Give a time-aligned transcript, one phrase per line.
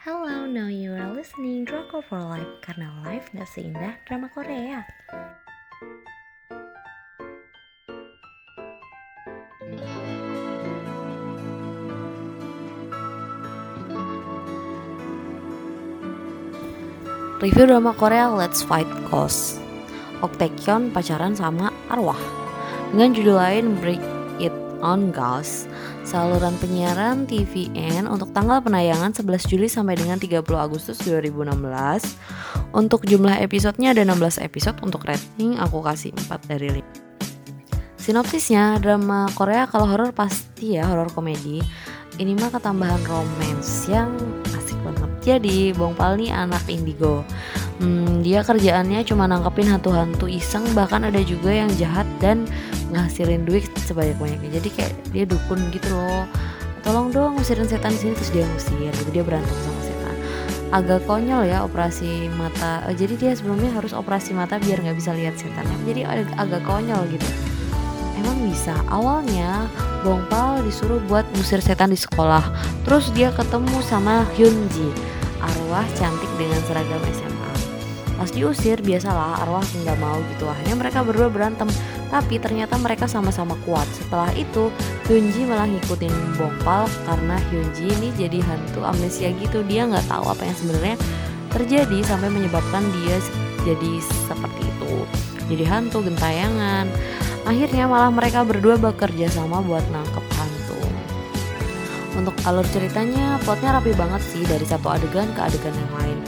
[0.00, 4.80] Hello, now you are listening Drama for Life karena life gak seindah drama Korea.
[17.44, 19.60] Review drama Korea Let's Fight Ghost.
[20.24, 20.48] Ok
[20.96, 22.16] pacaran sama arwah.
[22.96, 24.19] Dengan judul lain Break
[24.80, 25.68] On Ghost.
[26.02, 31.54] Saluran penyiaran TVN untuk tanggal penayangan 11 Juli sampai dengan 30 Agustus 2016.
[32.72, 37.10] Untuk jumlah episodenya ada 16 episode untuk rating aku kasih 4 dari 5.
[38.00, 41.60] Sinopsisnya drama Korea kalau horor pasti ya horor komedi.
[42.16, 44.12] Ini mah ketambahan romance yang
[44.56, 45.10] asik banget.
[45.20, 47.22] Jadi Bong Pal nih anak indigo.
[47.80, 52.44] Hmm, dia kerjaannya cuma nangkepin hantu-hantu iseng bahkan ada juga yang jahat dan
[52.90, 54.60] ngasilin duit sebanyak-banyaknya.
[54.60, 56.26] Jadi kayak dia dukun gitu loh.
[56.80, 58.92] Tolong dong usirin setan sini terus dia ngusir.
[58.92, 60.16] Gitu dia berantem sama setan.
[60.70, 62.84] Agak konyol ya operasi mata.
[62.90, 65.76] Eh, jadi dia sebelumnya harus operasi mata biar nggak bisa lihat setannya.
[65.86, 67.26] Jadi ag agak konyol gitu.
[68.20, 68.76] Emang bisa.
[68.92, 69.70] Awalnya
[70.04, 72.44] Bong Pal disuruh buat ngusir setan di sekolah.
[72.84, 74.88] Terus dia ketemu sama Hyunji,
[75.40, 77.50] arwah cantik dengan seragam SMA.
[78.20, 80.44] Pas diusir, biasalah arwah nggak mau gitu.
[80.48, 81.68] Akhirnya mereka berdua berantem.
[82.10, 83.86] Tapi ternyata mereka sama-sama kuat.
[83.94, 84.74] Setelah itu,
[85.06, 89.62] Hyunji malah ngikutin Bong Pal karena Hyunji ini jadi hantu amnesia gitu.
[89.62, 90.96] Dia nggak tahu apa yang sebenarnya
[91.54, 93.16] terjadi sampai menyebabkan dia
[93.62, 93.92] jadi
[94.26, 94.94] seperti itu.
[95.54, 96.90] Jadi hantu gentayangan.
[97.46, 100.80] Akhirnya malah mereka berdua bekerja sama buat nangkep hantu.
[102.18, 106.18] Untuk alur ceritanya, plotnya rapi banget sih dari satu adegan ke adegan yang lain.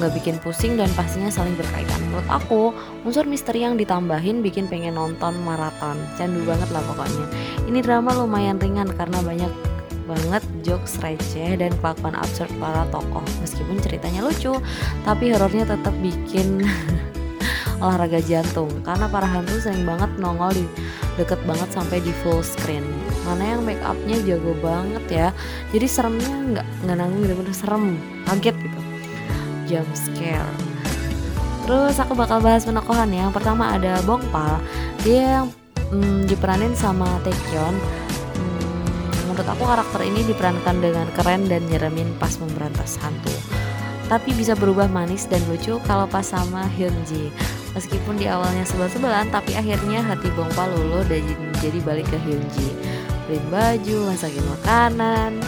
[0.00, 2.00] Nggak bikin pusing dan pastinya saling berkaitan.
[2.08, 2.72] Menurut aku,
[3.04, 6.00] unsur misteri yang ditambahin bikin pengen nonton maraton.
[6.16, 7.26] Candu banget lah pokoknya.
[7.68, 9.52] Ini drama lumayan ringan karena banyak
[10.08, 13.22] banget jokes receh dan kelakuan absurd para tokoh.
[13.44, 14.56] Meskipun ceritanya lucu,
[15.04, 16.64] tapi horornya tetap bikin
[17.84, 20.64] olahraga jantung karena para hantu sering banget nongol di
[21.16, 22.84] deket banget sampai di full screen
[23.24, 25.28] mana yang make upnya jago banget ya
[25.72, 27.84] jadi seremnya nggak nggak nanggung bener-bener serem
[28.28, 28.79] kaget gitu
[29.70, 30.50] jump scare.
[31.70, 33.30] Terus aku bakal bahas penokohan ya.
[33.30, 34.58] Yang pertama ada Bongpal
[35.06, 35.46] dia yang
[35.94, 42.34] hmm, diperanin sama Taekyeon hmm, menurut aku karakter ini diperankan dengan keren dan nyeremin pas
[42.42, 43.30] memberantas hantu.
[44.10, 47.30] Tapi bisa berubah manis dan lucu kalau pas sama Hyunji.
[47.70, 51.22] Meskipun di awalnya sebel-sebelan, tapi akhirnya hati Bongpa luluh dan
[51.62, 52.74] jadi balik ke Hyunji.
[53.30, 55.38] Beliin baju, masakin makanan.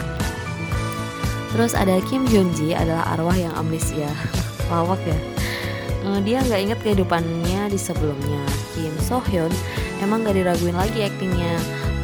[1.52, 4.08] Terus ada Kim Hyunji adalah arwah yang amnesia.
[4.72, 5.18] Lawak ya.
[6.26, 8.42] Dia nggak inget kehidupannya di sebelumnya.
[8.74, 9.52] Kim So Hyun
[10.02, 11.54] emang nggak diraguin lagi aktingnya.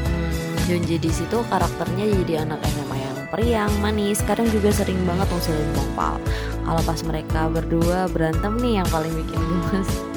[0.06, 5.26] Hmm, Hyunji di situ karakternya jadi anak SMA yang periang, manis, kadang juga sering banget
[5.32, 6.16] ngusilin Bongpal.
[6.62, 10.07] Kalau pas mereka berdua berantem nih yang paling bikin gemes.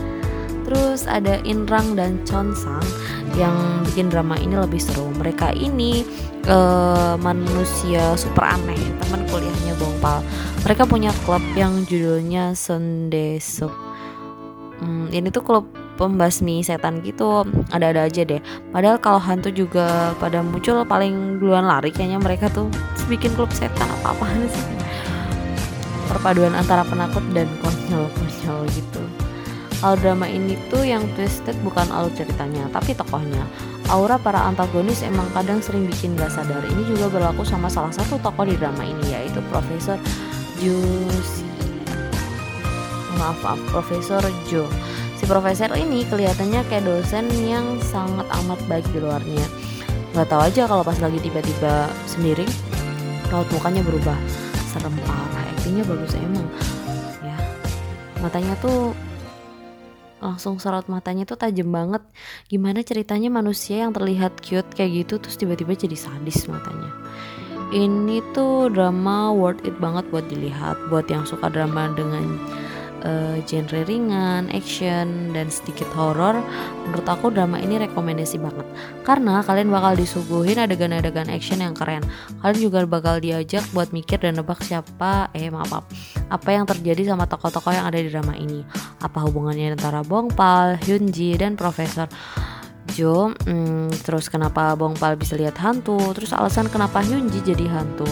[0.72, 2.80] Terus ada Inrang dan Chon Sang
[3.36, 5.12] yang bikin drama ini lebih seru.
[5.20, 6.08] Mereka ini
[6.48, 10.24] uh, manusia super aneh, teman kuliahnya Bongpal.
[10.64, 13.76] Mereka punya klub yang judulnya Sundesuk.
[14.80, 15.68] Hmm, ini tuh klub
[16.00, 18.42] pembasmi setan gitu ada-ada aja deh
[18.74, 22.66] padahal kalau hantu juga pada muncul paling duluan lari kayaknya mereka tuh
[23.06, 24.66] bikin klub setan apa apaan sih
[26.09, 29.21] perpaduan antara penakut dan konyol-konyol gitu
[29.81, 33.42] Alur drama ini tuh yang twisted bukan alur ceritanya, tapi tokohnya.
[33.90, 36.62] Aura para antagonis emang kadang sering bikin gak sadar.
[36.62, 39.97] Ini juga berlaku sama salah satu tokoh di drama ini yaitu Profesor
[40.62, 41.50] Jusi.
[43.18, 44.70] Maaf, maaf, Profesor Jo.
[45.18, 49.46] Si profesor ini kelihatannya kayak dosen yang sangat amat baik di luarnya.
[50.14, 52.46] Gak tahu aja kalau pas lagi tiba-tiba sendiri,
[53.34, 54.18] raut mukanya berubah.
[54.70, 56.47] Serem parah, aktingnya bagus emang.
[57.25, 57.38] Ya,
[58.24, 58.94] matanya tuh
[60.22, 62.06] langsung sorot matanya tuh tajam banget.
[62.48, 66.94] Gimana ceritanya manusia yang terlihat cute kayak gitu terus tiba-tiba jadi sadis matanya?
[67.74, 70.78] Ini tuh drama worth it banget buat dilihat.
[70.94, 72.38] Buat yang suka drama dengan
[73.03, 76.40] uh, genre ringan, action, dan sedikit horor,
[76.88, 78.68] menurut aku drama ini rekomendasi banget.
[79.06, 82.02] Karena kalian bakal disuguhin adegan-adegan action yang keren.
[82.42, 85.86] Kalian juga bakal diajak buat mikir dan nebak siapa, eh maaf, maaf
[86.32, 88.64] apa yang terjadi sama tokoh-tokoh yang ada di drama ini.
[89.04, 92.08] Apa hubungannya antara Bongpal, Hyunji, dan Profesor
[92.92, 98.08] Jo, hmm, terus kenapa Bongpal bisa lihat hantu, terus alasan kenapa Hyunji jadi hantu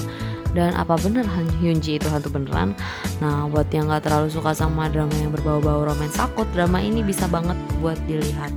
[0.57, 2.73] dan apa bener Han Hyunji itu hantu beneran?
[3.21, 7.29] Nah buat yang gak terlalu suka sama drama yang berbau-bau romance takut drama ini bisa
[7.29, 8.51] banget buat dilihat.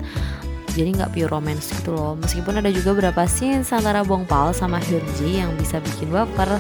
[0.73, 2.17] Jadi nggak pure romance gitu loh.
[2.17, 6.57] Meskipun ada juga beberapa scenes antara Bong Pal sama Hyunji yang bisa bikin baper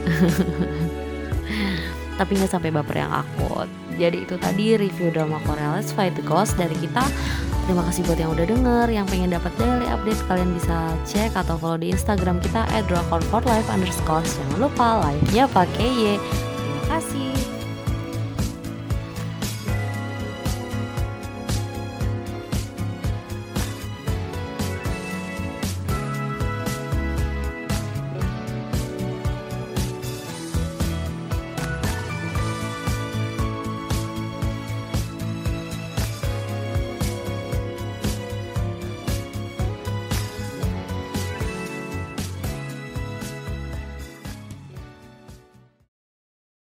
[2.20, 3.64] tapi nggak sampai baper yang akut.
[3.96, 7.00] Jadi itu tadi review drama Korea Let's Fight the Ghost dari kita.
[7.64, 11.56] Terima kasih buat yang udah denger, yang pengen dapat daily update kalian bisa cek atau
[11.56, 14.20] follow di Instagram kita @drakonforlife underscore.
[14.20, 16.04] Jangan lupa live-nya pakai Y.
[16.20, 17.39] Terima kasih.